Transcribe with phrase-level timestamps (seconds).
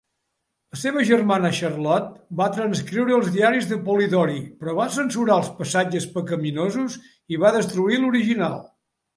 [0.73, 6.11] La seva germana Charlotte va transcriure els diaris de Polidori, però va censurar els "passatges
[6.17, 6.97] pecaminosos"
[7.37, 8.59] i va destruir l'original.